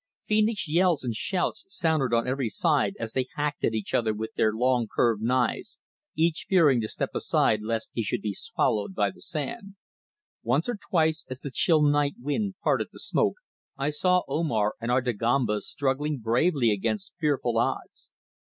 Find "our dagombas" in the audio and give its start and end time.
14.89-15.67